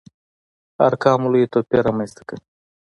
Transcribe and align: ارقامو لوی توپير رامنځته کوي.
ارقامو 0.87 1.31
لوی 1.33 1.51
توپير 1.53 1.81
رامنځته 1.87 2.21
کوي. 2.27 2.39